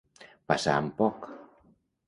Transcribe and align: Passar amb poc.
Passar 0.51 0.77
amb 0.79 0.91
poc. 1.03 1.31